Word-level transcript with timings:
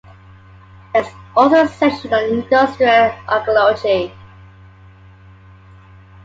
There's 0.95 1.05
also 1.35 1.65
a 1.65 1.67
section 1.67 2.11
on 2.11 2.23
industrial 2.23 3.11
archaeology. 3.27 4.11